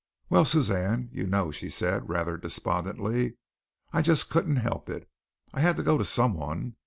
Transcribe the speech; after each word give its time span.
"Well, 0.31 0.45
Suzanne, 0.45 1.09
you 1.11 1.27
know," 1.27 1.51
she 1.51 1.69
said, 1.69 2.09
rather 2.09 2.35
despondently, 2.35 3.35
"I 3.93 4.01
just 4.01 4.31
couldn't 4.31 4.55
help 4.55 4.89
it. 4.89 5.07
I 5.53 5.59
had 5.61 5.77
to 5.77 5.83
go 5.83 5.95
to 5.99 6.03
someone. 6.05 6.75